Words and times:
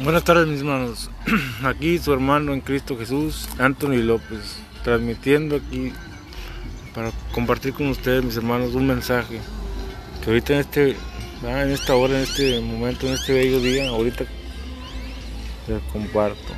Buenas 0.00 0.24
tardes 0.24 0.48
mis 0.48 0.60
hermanos, 0.60 1.10
aquí 1.62 1.98
su 1.98 2.14
hermano 2.14 2.54
en 2.54 2.62
Cristo 2.62 2.96
Jesús, 2.96 3.46
Anthony 3.58 3.98
López, 3.98 4.56
transmitiendo 4.82 5.56
aquí 5.56 5.92
para 6.94 7.12
compartir 7.34 7.74
con 7.74 7.88
ustedes 7.88 8.24
mis 8.24 8.34
hermanos 8.36 8.74
un 8.74 8.86
mensaje 8.86 9.38
que 10.24 10.30
ahorita 10.30 10.54
en 10.54 10.60
este, 10.60 10.96
en 11.44 11.70
esta 11.70 11.94
hora, 11.94 12.16
en 12.16 12.22
este 12.22 12.58
momento, 12.62 13.06
en 13.06 13.12
este 13.12 13.34
bello 13.34 13.60
día, 13.60 13.90
ahorita 13.90 14.24
les 15.68 15.82
comparto. 15.92 16.54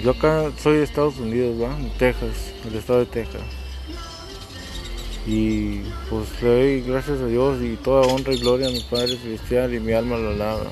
Yo 0.00 0.12
acá 0.12 0.52
soy 0.62 0.76
de 0.76 0.84
Estados 0.84 1.18
Unidos, 1.18 1.60
¿va? 1.60 1.76
en 1.76 1.90
Texas, 1.98 2.54
el 2.64 2.76
estado 2.76 3.00
de 3.00 3.06
Texas. 3.06 3.42
Y 5.26 5.80
pues 6.08 6.40
le 6.42 6.48
doy 6.48 6.80
gracias 6.82 7.20
a 7.20 7.26
Dios 7.26 7.60
y 7.60 7.74
toda 7.74 8.06
honra 8.06 8.32
y 8.32 8.38
gloria 8.38 8.68
a 8.68 8.70
mi 8.70 8.84
Padre 8.88 9.16
Celestial 9.16 9.74
y 9.74 9.80
mi 9.80 9.92
alma 9.92 10.16
lo 10.16 10.30
alaba. 10.30 10.70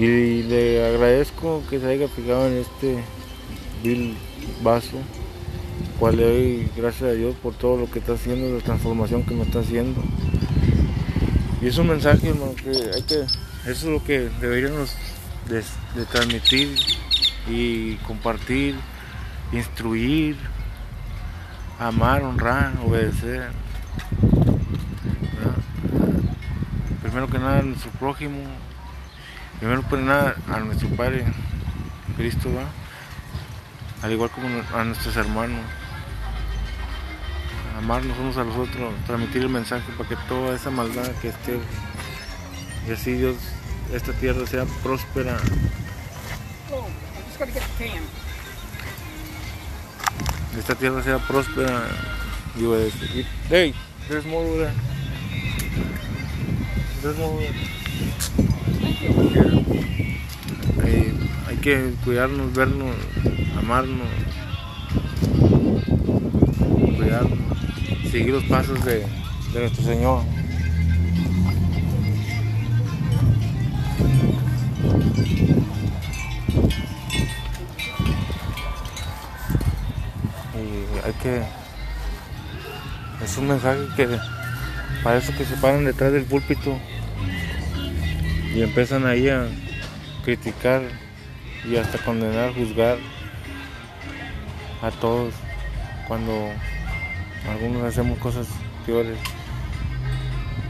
Y 0.00 0.44
le 0.44 0.82
agradezco 0.86 1.62
que 1.68 1.78
se 1.78 1.86
haya 1.86 2.08
fijado 2.08 2.46
en 2.46 2.54
este 2.54 3.04
vil 3.82 4.16
vaso, 4.62 4.96
cual 5.98 6.16
le 6.16 6.24
doy 6.24 6.70
gracias 6.74 7.10
a 7.10 7.12
Dios 7.12 7.36
por 7.42 7.52
todo 7.52 7.76
lo 7.76 7.90
que 7.90 7.98
está 7.98 8.14
haciendo, 8.14 8.56
la 8.56 8.64
transformación 8.64 9.24
que 9.24 9.34
me 9.34 9.42
está 9.42 9.58
haciendo. 9.58 10.02
Y 11.60 11.66
es 11.66 11.76
un 11.76 11.88
mensaje, 11.88 12.30
hermano, 12.30 12.54
que 12.54 12.70
hay 12.70 13.02
que, 13.02 13.16
eso 13.16 13.34
es 13.66 13.84
lo 13.84 14.02
que 14.02 14.30
deberíamos 14.40 14.96
de, 15.50 15.62
transmitir 16.06 16.74
y 17.46 17.96
compartir, 17.96 18.76
instruir, 19.52 20.34
amar, 21.78 22.22
honrar, 22.22 22.72
obedecer. 22.86 23.50
Primero 27.02 27.28
que 27.28 27.38
nada 27.38 27.60
nuestro 27.60 27.90
prójimo, 27.90 28.38
primero 29.60 29.86
que 29.88 29.96
nada 29.98 30.34
a 30.52 30.58
nuestro 30.58 30.88
Padre 30.88 31.24
Cristo, 32.16 32.48
¿verdad? 32.48 32.70
al 34.02 34.12
igual 34.12 34.30
como 34.30 34.48
a 34.74 34.84
nuestros 34.84 35.16
hermanos. 35.16 35.60
Amarnos 37.76 38.18
unos 38.18 38.36
a 38.36 38.44
los 38.44 38.56
otros, 38.56 38.92
transmitir 39.06 39.42
el 39.42 39.48
mensaje 39.48 39.90
para 39.96 40.08
que 40.08 40.16
toda 40.28 40.54
esa 40.54 40.70
maldad 40.70 41.10
que 41.22 41.28
esté, 41.28 41.58
y 42.86 42.92
así 42.92 43.12
Dios, 43.12 43.36
esta 43.94 44.12
tierra 44.12 44.46
sea 44.46 44.64
próspera 44.82 45.38
Oh, 46.72 46.86
esta 50.58 50.74
tierra 50.74 51.02
sea 51.02 51.18
próspera 51.18 51.82
y 52.58 52.64
obedece. 52.64 53.04
Y, 53.06 53.26
hey. 53.48 53.74
There's 54.08 54.26
more 54.26 54.44
over 54.44 54.66
there. 57.02 57.79
Eh, 60.84 61.12
hay 61.48 61.56
que 61.56 61.92
cuidarnos, 62.04 62.52
vernos, 62.54 62.94
amarnos, 63.58 64.08
cuidarnos, 66.96 67.38
seguir 68.10 68.30
los 68.30 68.44
pasos 68.44 68.84
de, 68.84 69.06
de 69.52 69.60
nuestro 69.60 69.84
Señor. 69.84 70.22
y 80.54 81.06
hay 81.06 81.12
que 81.22 81.42
es 83.24 83.38
un 83.38 83.48
mensaje 83.48 83.80
que 83.96 84.08
para 85.02 85.18
eso 85.18 85.32
que 85.36 85.44
se 85.44 85.56
paran 85.56 85.84
detrás 85.84 86.12
del 86.12 86.24
púlpito 86.24 86.78
y 88.54 88.62
empiezan 88.62 89.06
ahí 89.06 89.28
a 89.28 89.46
criticar 90.24 90.82
y 91.68 91.76
hasta 91.76 91.98
condenar, 91.98 92.54
juzgar 92.54 92.98
a 94.82 94.90
todos 94.90 95.34
cuando 96.08 96.32
algunos 97.48 97.84
hacemos 97.84 98.18
cosas 98.18 98.46
peores 98.86 99.18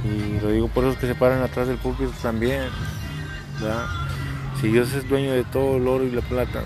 y 0.04 0.40
lo 0.40 0.50
digo 0.50 0.68
por 0.68 0.84
eso 0.84 0.98
que 0.98 1.06
se 1.06 1.14
paran 1.14 1.42
atrás 1.42 1.68
del 1.68 1.78
púlpito 1.78 2.12
también 2.22 2.62
si 4.60 4.68
Dios 4.68 4.92
es 4.94 5.08
dueño 5.08 5.32
de 5.32 5.44
todo 5.44 5.76
el 5.76 5.86
oro 5.86 6.04
y 6.04 6.10
la 6.10 6.22
plata 6.22 6.62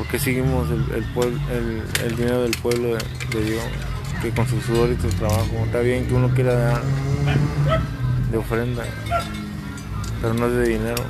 ¿Por 0.00 0.08
qué 0.08 0.18
seguimos 0.18 0.66
el, 0.70 2.16
dinero 2.16 2.42
del 2.42 2.56
pueblo 2.62 2.94
de, 2.94 3.38
de 3.38 3.44
Dios? 3.44 3.62
Que 4.22 4.30
con 4.30 4.46
su 4.46 4.58
sudor 4.62 4.88
y 4.90 4.98
su 4.98 5.08
trabajo. 5.18 5.50
Está 5.66 5.80
bien 5.80 6.06
que 6.06 6.14
uno 6.14 6.30
quiera 6.30 6.54
dar 6.54 6.82
de 8.30 8.38
ofrenda, 8.38 8.84
pero 10.20 10.34
no 10.34 10.46
es 10.46 10.52
de 10.52 10.68
dinero. 10.68 11.02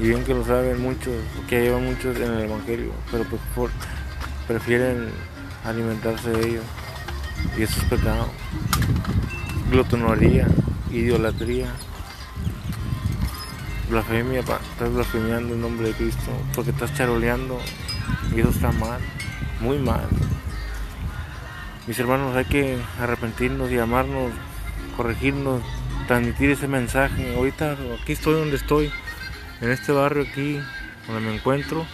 Y 0.00 0.08
bien 0.08 0.24
que 0.24 0.34
lo 0.34 0.44
saben 0.44 0.82
muchos, 0.82 1.14
que 1.48 1.62
llevan 1.62 1.84
muchos 1.84 2.16
en 2.16 2.32
el 2.32 2.40
Evangelio, 2.44 2.92
pero 3.10 3.24
pues 3.24 3.40
por- 3.54 3.70
prefieren 4.48 5.08
alimentarse 5.64 6.30
de 6.30 6.48
ellos. 6.48 6.64
Y 7.56 7.62
eso 7.62 7.80
es 7.80 7.84
pecado. 7.88 8.28
Glotonería, 9.70 10.46
idolatría, 10.90 11.66
blasfemia, 13.88 14.40
estás 14.40 14.92
blasfemiando 14.92 15.54
en 15.54 15.60
nombre 15.60 15.88
de 15.88 15.94
Cristo, 15.94 16.32
porque 16.54 16.70
estás 16.70 16.92
charoleando 16.94 17.58
y 18.34 18.40
eso 18.40 18.50
está 18.50 18.72
mal, 18.72 19.00
muy 19.60 19.78
mal. 19.78 20.06
Mis 21.86 21.98
hermanos, 21.98 22.34
hay 22.36 22.44
que 22.46 22.78
arrepentirnos 23.00 23.70
y 23.70 23.78
amarnos, 23.78 24.32
corregirnos, 24.96 25.62
transmitir 26.06 26.50
ese 26.50 26.68
mensaje. 26.68 27.34
Ahorita 27.36 27.76
aquí 28.00 28.12
estoy 28.12 28.34
donde 28.34 28.56
estoy, 28.56 28.90
en 29.60 29.70
este 29.70 29.92
barrio 29.92 30.26
aquí, 30.28 30.58
donde 31.06 31.20
me 31.20 31.34
encuentro. 31.34 31.86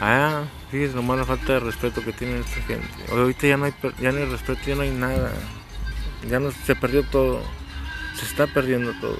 Ah, 0.00 0.44
fíjense 0.70 0.94
nomás 0.94 1.18
la 1.18 1.24
falta 1.24 1.54
de 1.54 1.60
respeto 1.60 2.04
que 2.04 2.12
tiene 2.12 2.38
esta 2.40 2.62
gente. 2.62 2.88
Ahorita 3.10 3.46
ya 3.46 3.56
no 3.56 3.64
hay, 3.64 3.74
ya 4.00 4.12
no 4.12 4.18
hay 4.18 4.24
respeto, 4.26 4.60
ya 4.66 4.74
no 4.76 4.82
hay 4.82 4.90
nada. 4.90 5.32
Ya 6.28 6.38
no, 6.38 6.50
se 6.50 6.76
perdió 6.76 7.02
todo. 7.04 7.42
Se 8.16 8.24
está 8.24 8.46
perdiendo 8.46 8.92
todo 9.00 9.18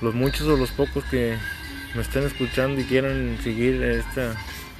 los 0.00 0.14
muchos 0.14 0.46
o 0.46 0.56
los 0.56 0.70
pocos 0.70 1.04
que 1.04 1.36
me 1.94 2.02
estén 2.02 2.24
escuchando 2.24 2.80
y 2.80 2.84
quieran 2.84 3.38
seguir 3.42 3.82
esta, 3.82 4.34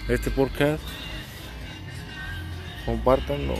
este 0.08 0.30
podcast, 0.30 0.82
compártanlo. 2.86 3.54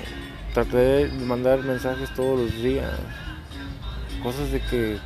Traté 0.55 0.79
de 0.79 1.09
mandar 1.27 1.59
mensajes 1.63 2.15
todos 2.15 2.41
los 2.41 2.63
días, 2.63 2.91
cosas 4.23 4.51
de 4.51 4.61
que 4.61 4.97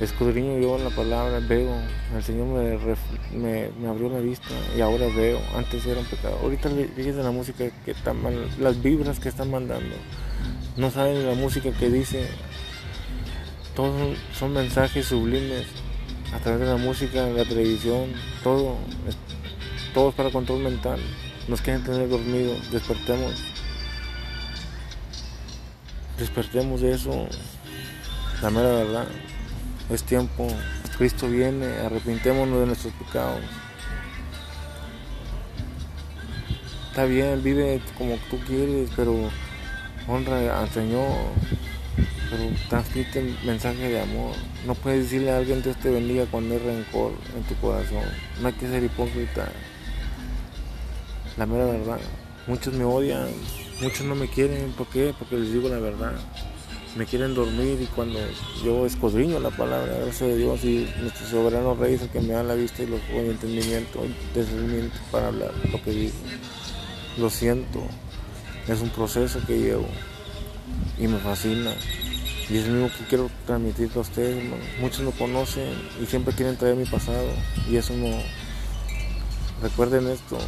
escudriño 0.00 0.58
yo 0.58 0.76
en 0.76 0.84
la 0.84 0.90
palabra, 0.90 1.40
veo, 1.40 1.74
el 2.14 2.22
Señor 2.22 2.46
me, 2.46 3.68
me, 3.80 3.88
abrió 3.88 4.10
la 4.10 4.18
vista 4.18 4.48
y 4.76 4.80
ahora 4.80 5.06
veo, 5.14 5.40
antes 5.56 5.86
era 5.86 6.00
un 6.00 6.06
pecado. 6.06 6.38
Ahorita 6.42 6.68
fíjense 6.96 7.22
la 7.22 7.30
música 7.30 7.64
que 7.84 7.92
están, 7.92 8.16
las 8.58 8.82
vibras 8.82 9.20
que 9.20 9.30
están 9.30 9.50
mandando, 9.50 9.94
no 10.76 10.90
saben 10.90 11.26
la 11.26 11.34
música 11.34 11.70
que 11.70 11.88
dice, 11.88 12.26
todos 13.74 13.98
son, 13.98 14.16
son 14.38 14.52
mensajes 14.52 15.06
sublimes 15.06 15.66
a 16.34 16.38
través 16.38 16.60
de 16.60 16.66
la 16.66 16.76
música, 16.76 17.26
la 17.28 17.44
televisión, 17.44 18.12
todo, 18.42 18.76
todo 19.94 20.10
es 20.10 20.14
para 20.14 20.30
control 20.30 20.60
mental. 20.60 21.00
Nos 21.50 21.62
quieren 21.62 21.82
tener 21.82 22.08
dormidos, 22.08 22.70
despertemos. 22.70 23.34
Despertemos 26.16 26.80
de 26.80 26.94
eso, 26.94 27.26
la 28.40 28.50
mera 28.50 28.68
verdad. 28.68 29.08
Es 29.90 30.04
tiempo, 30.04 30.46
Cristo 30.96 31.28
viene, 31.28 31.66
arrepintémonos 31.66 32.60
de 32.60 32.66
nuestros 32.66 32.92
pecados. 32.94 33.40
Está 36.90 37.06
bien, 37.06 37.42
vive 37.42 37.82
como 37.98 38.14
tú 38.30 38.38
quieres, 38.46 38.88
pero 38.94 39.28
honra 40.06 40.60
al 40.60 40.70
Señor 40.70 41.16
pero 42.30 42.44
transmite 42.68 43.18
el 43.18 43.36
mensaje 43.44 43.88
de 43.88 44.00
amor. 44.00 44.36
No 44.64 44.76
puedes 44.76 45.02
decirle 45.02 45.32
a 45.32 45.38
alguien 45.38 45.62
Dios 45.62 45.76
te 45.78 45.90
bendiga 45.90 46.26
cuando 46.26 46.54
hay 46.54 46.60
rencor 46.60 47.12
en 47.36 47.42
tu 47.42 47.56
corazón. 47.60 48.04
No 48.40 48.46
hay 48.46 48.54
que 48.54 48.68
ser 48.68 48.84
hipócrita. 48.84 49.50
La 51.36 51.46
mera 51.46 51.64
verdad. 51.66 52.00
Muchos 52.46 52.74
me 52.74 52.84
odian, 52.84 53.28
muchos 53.80 54.06
no 54.06 54.14
me 54.14 54.28
quieren. 54.28 54.72
¿Por 54.72 54.86
qué? 54.88 55.14
Porque 55.18 55.36
les 55.36 55.52
digo 55.52 55.68
la 55.68 55.78
verdad. 55.78 56.12
Me 56.96 57.06
quieren 57.06 57.34
dormir 57.34 57.78
y 57.80 57.86
cuando 57.86 58.18
yo 58.64 58.84
escudriño 58.84 59.38
la 59.38 59.50
palabra, 59.50 59.96
gracias 60.02 60.22
a 60.22 60.34
Dios 60.34 60.64
y 60.64 60.88
nuestro 61.00 61.26
soberano 61.28 61.74
rey 61.76 61.94
es 61.94 62.02
el 62.02 62.08
que 62.08 62.20
me 62.20 62.32
da 62.32 62.42
la 62.42 62.54
vista 62.54 62.82
y 62.82 62.86
los 62.86 63.00
y 63.12 63.16
entendimiento, 63.16 64.00
discernimiento 64.34 64.98
para 65.12 65.28
hablar 65.28 65.52
lo 65.70 65.80
que 65.82 65.92
digo. 65.92 66.14
Lo 67.16 67.30
siento, 67.30 67.80
es 68.66 68.80
un 68.80 68.90
proceso 68.90 69.40
que 69.46 69.58
llevo 69.58 69.86
y 70.98 71.06
me 71.06 71.18
fascina. 71.18 71.72
Y 72.48 72.56
es 72.56 72.66
lo 72.66 72.74
mismo 72.74 72.90
que 72.98 73.04
quiero 73.04 73.30
transmitir 73.46 73.90
a 73.94 74.00
ustedes, 74.00 74.42
hermano. 74.42 74.62
Muchos 74.80 75.00
no 75.00 75.12
conocen 75.12 75.72
y 76.02 76.06
siempre 76.06 76.34
quieren 76.34 76.56
traer 76.56 76.74
mi 76.74 76.84
pasado. 76.84 77.28
Y 77.70 77.76
eso 77.76 77.94
no. 77.94 78.08
Recuerden 79.62 80.08
esto. 80.08 80.38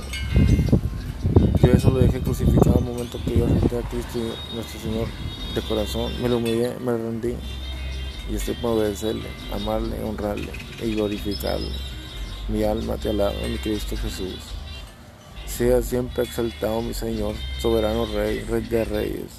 Eso 1.74 1.90
lo 1.90 2.00
dejé 2.00 2.20
crucificado 2.20 2.76
al 2.76 2.84
momento 2.84 3.18
que 3.24 3.38
yo 3.38 3.46
acepté 3.46 3.78
a 3.78 3.88
Cristo 3.88 4.18
nuestro 4.54 4.78
Señor 4.78 5.08
de 5.54 5.62
corazón. 5.62 6.12
Me 6.20 6.28
lo 6.28 6.36
humillé, 6.36 6.76
me 6.78 6.92
rendí. 6.92 7.34
y 8.30 8.36
estoy 8.36 8.54
para 8.56 8.74
obedecerle, 8.74 9.28
amarle, 9.54 10.02
honrarle 10.04 10.52
y 10.82 10.94
glorificarle. 10.94 11.72
Mi 12.48 12.62
alma 12.62 12.96
te 12.98 13.08
alaba, 13.08 13.32
mi 13.48 13.56
Cristo 13.56 13.96
Jesús. 13.96 14.36
Sea 15.46 15.80
siempre 15.80 16.24
exaltado 16.24 16.82
mi 16.82 16.92
Señor, 16.92 17.34
soberano 17.60 18.04
Rey, 18.04 18.40
Rey 18.40 18.62
de 18.64 18.84
Reyes, 18.84 19.32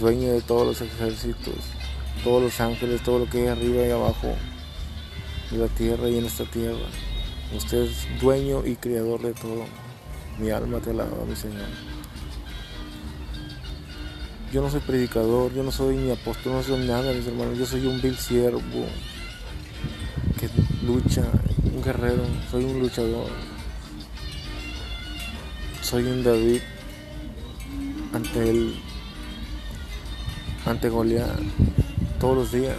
dueño 0.00 0.32
de 0.32 0.40
todos 0.40 0.66
los 0.66 0.80
ejércitos, 0.80 1.56
todos 2.24 2.42
los 2.42 2.60
ángeles, 2.60 3.02
todo 3.02 3.18
lo 3.18 3.28
que 3.28 3.42
hay 3.42 3.46
arriba 3.48 3.86
y 3.86 3.90
abajo, 3.90 4.34
de 5.50 5.58
la 5.58 5.68
tierra 5.68 6.08
y 6.08 6.18
en 6.18 6.24
esta 6.24 6.44
tierra. 6.44 6.88
Usted 7.54 7.82
es 7.82 8.20
dueño 8.20 8.64
y 8.64 8.76
creador 8.76 9.20
de 9.20 9.34
todo. 9.34 9.89
Mi 10.40 10.50
alma 10.50 10.78
te 10.78 10.90
alaba, 10.90 11.24
mi 11.28 11.36
Señor. 11.36 11.66
Yo 14.52 14.62
no 14.62 14.70
soy 14.70 14.80
predicador, 14.80 15.52
yo 15.52 15.62
no 15.62 15.70
soy 15.70 15.96
ni 15.96 16.10
apóstol, 16.10 16.54
no 16.54 16.62
soy 16.62 16.86
nada, 16.86 17.12
mis 17.12 17.26
hermanos. 17.26 17.58
Yo 17.58 17.66
soy 17.66 17.86
un 17.86 18.00
vil 18.00 18.16
siervo 18.16 18.86
que 20.38 20.48
lucha, 20.84 21.22
un 21.74 21.82
guerrero, 21.82 22.22
soy 22.50 22.64
un 22.64 22.80
luchador. 22.80 23.28
Soy 25.82 26.04
un 26.04 26.24
David 26.24 26.62
ante 28.14 28.50
él, 28.50 28.74
ante 30.64 30.88
Goliat, 30.88 31.38
todos 32.18 32.36
los 32.36 32.52
días. 32.52 32.76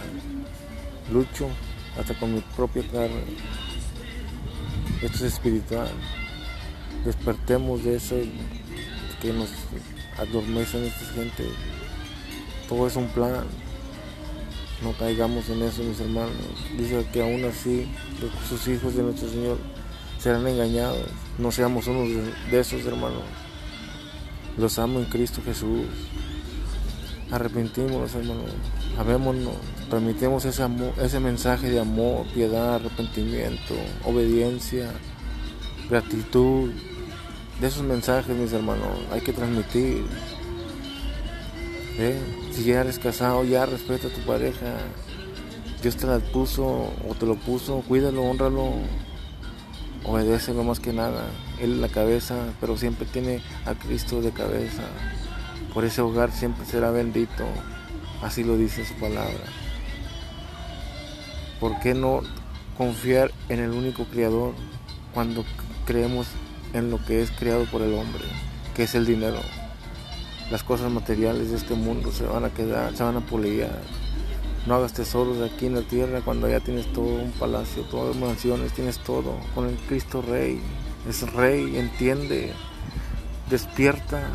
Lucho 1.12 1.48
hasta 1.96 2.14
con 2.18 2.34
mi 2.34 2.40
propia 2.56 2.82
carne. 2.90 3.22
Esto 5.00 5.16
es 5.18 5.34
espiritual. 5.34 5.88
Despertemos 7.04 7.84
de 7.84 7.96
eso 7.96 8.16
que 9.20 9.32
nos 9.32 9.50
adormecen 10.18 10.84
esta 10.84 11.04
gente. 11.14 11.44
Todo 12.68 12.86
es 12.86 12.96
un 12.96 13.08
plan. 13.08 13.44
No 14.82 14.92
caigamos 14.92 15.48
en 15.48 15.62
eso, 15.62 15.82
mis 15.82 16.00
hermanos. 16.00 16.32
Dice 16.76 17.06
que 17.12 17.22
aún 17.22 17.44
así 17.44 17.86
sus 18.48 18.66
hijos 18.68 18.94
de 18.94 19.02
nuestro 19.02 19.28
Señor 19.28 19.58
serán 20.18 20.46
engañados. 20.46 21.06
No 21.38 21.50
seamos 21.50 21.86
unos 21.86 22.08
de 22.50 22.60
esos, 22.60 22.84
hermanos. 22.84 23.22
Los 24.56 24.78
amo 24.78 24.98
en 24.98 25.06
Cristo 25.06 25.40
Jesús. 25.44 25.86
Arrepentimos, 27.30 28.14
hermanos. 28.14 28.50
Amémonos. 28.98 29.56
Permitemos 29.90 30.44
ese, 30.44 30.62
amor, 30.62 30.92
ese 31.02 31.20
mensaje 31.20 31.68
de 31.68 31.80
amor, 31.80 32.26
piedad, 32.32 32.76
arrepentimiento, 32.76 33.74
obediencia, 34.04 34.90
gratitud. 35.92 36.70
De 37.60 37.68
esos 37.68 37.82
mensajes, 37.84 38.34
mis 38.34 38.52
hermanos, 38.52 38.98
hay 39.12 39.20
que 39.20 39.32
transmitir. 39.32 40.06
¿Eh? 41.98 42.18
Si 42.50 42.64
ya 42.64 42.80
eres 42.80 42.98
casado, 42.98 43.44
ya 43.44 43.66
respeta 43.66 44.08
a 44.08 44.10
tu 44.10 44.20
pareja. 44.20 44.78
Dios 45.82 45.96
te 45.96 46.06
la 46.06 46.18
puso 46.18 46.64
o 46.66 47.14
te 47.18 47.26
lo 47.26 47.34
puso, 47.34 47.82
cuídalo, 47.86 48.22
honralo, 48.22 48.72
obedécelo 50.04 50.64
más 50.64 50.80
que 50.80 50.94
nada. 50.94 51.26
Él 51.60 51.74
es 51.74 51.78
la 51.78 51.88
cabeza, 51.88 52.36
pero 52.60 52.78
siempre 52.78 53.06
tiene 53.06 53.42
a 53.66 53.74
Cristo 53.74 54.22
de 54.22 54.30
cabeza. 54.30 54.84
Por 55.74 55.84
ese 55.84 56.00
hogar 56.00 56.32
siempre 56.32 56.64
será 56.64 56.90
bendito. 56.90 57.44
Así 58.22 58.44
lo 58.44 58.56
dice 58.56 58.86
su 58.86 58.94
palabra. 58.94 59.44
¿Por 61.60 61.78
qué 61.80 61.92
no 61.92 62.22
confiar 62.78 63.30
en 63.50 63.60
el 63.60 63.70
único 63.72 64.04
creador 64.04 64.54
cuando 65.12 65.44
creemos 65.84 66.28
en 66.72 66.90
lo 66.90 67.04
que 67.04 67.22
es 67.22 67.30
creado 67.30 67.64
por 67.70 67.82
el 67.82 67.94
hombre, 67.94 68.24
que 68.74 68.84
es 68.84 68.94
el 68.94 69.06
dinero? 69.06 69.40
Las 70.50 70.62
cosas 70.62 70.90
materiales 70.90 71.50
de 71.50 71.56
este 71.56 71.74
mundo 71.74 72.12
se 72.12 72.24
van 72.24 72.44
a 72.44 72.50
quedar, 72.50 72.94
se 72.96 73.02
van 73.02 73.16
a 73.16 73.20
polillar. 73.20 73.80
No 74.66 74.74
hagas 74.76 74.92
tesoros 74.92 75.40
aquí 75.40 75.66
en 75.66 75.74
la 75.74 75.82
tierra 75.82 76.20
cuando 76.20 76.48
ya 76.48 76.60
tienes 76.60 76.92
todo 76.92 77.22
un 77.22 77.32
palacio, 77.32 77.82
todas 77.84 78.14
mansiones, 78.16 78.72
tienes 78.72 78.98
todo. 78.98 79.36
Con 79.54 79.68
el 79.68 79.76
Cristo 79.76 80.22
Rey, 80.22 80.60
es 81.08 81.32
Rey, 81.32 81.76
entiende, 81.76 82.52
despierta. 83.50 84.28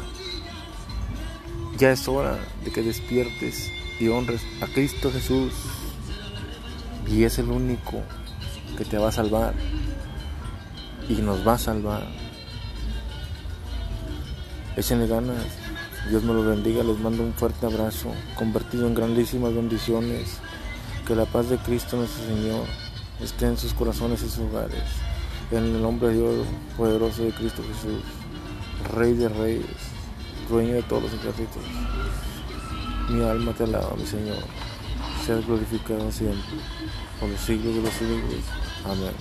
Ya 1.77 1.91
es 1.91 2.07
hora 2.07 2.39
de 2.65 2.71
que 2.71 2.81
despiertes 2.81 3.71
y 3.99 4.07
honres 4.09 4.41
a 4.61 4.67
Cristo 4.67 5.11
Jesús. 5.11 5.53
Y 7.07 7.23
es 7.23 7.39
el 7.39 7.49
único 7.49 8.01
que 8.77 8.83
te 8.83 8.97
va 8.97 9.09
a 9.09 9.11
salvar 9.11 9.53
y 11.09 11.13
nos 11.15 11.48
va 11.48 11.54
a 11.54 11.57
salvar. 11.57 12.07
Échenle 14.75 15.07
ganas. 15.07 15.45
Dios 16.09 16.24
me 16.24 16.33
lo 16.33 16.44
bendiga, 16.44 16.83
les 16.83 17.00
mando 17.00 17.24
un 17.24 17.33
fuerte 17.33 17.65
abrazo, 17.65 18.13
convertido 18.36 18.88
en 18.88 18.95
grandísimas 18.95 19.54
bendiciones. 19.54 20.39
Que 21.06 21.15
la 21.15 21.25
paz 21.25 21.50
de 21.50 21.57
Cristo 21.57 21.98
nuestro 21.98 22.25
Señor 22.25 22.65
esté 23.21 23.48
en 23.48 23.57
sus 23.57 23.74
corazones 23.74 24.21
y 24.21 24.30
sus 24.30 24.39
hogares. 24.39 24.83
En 25.51 25.63
el 25.63 25.81
nombre 25.81 26.09
de 26.09 26.15
Dios 26.15 26.48
poderoso 26.77 27.24
de 27.24 27.31
Cristo 27.31 27.63
Jesús, 27.63 28.04
Rey 28.94 29.13
de 29.13 29.30
Reyes, 29.30 29.65
dueño 30.50 30.74
de 30.74 30.83
todos 30.83 31.04
los 31.04 31.13
ejércitos. 31.13 31.63
Mi 33.09 33.24
alma 33.24 33.54
te 33.54 33.63
alaba, 33.63 33.95
mi 33.98 34.06
Señor. 34.06 34.44
Seas 35.25 35.45
glorificado 35.45 36.12
siempre, 36.12 36.59
por 37.19 37.30
los 37.30 37.39
siglos 37.39 37.75
de 37.75 37.81
los 37.81 37.94
siglos. 37.94 38.44
Amén. 38.86 39.13